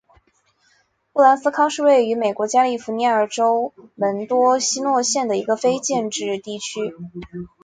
[1.13, 6.79] 布兰斯康是位于美国加利福尼亚州门多西诺县的一个非建制地区。